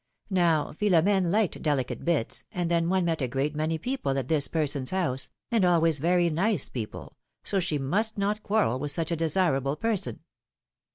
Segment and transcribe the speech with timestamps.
[0.31, 4.47] Now, Philom^ne liked delicate bits, and then one met a great many people at this
[4.47, 9.15] person's house, and always very nice people, so she must not quarrel with such a
[9.15, 10.21] desirable person.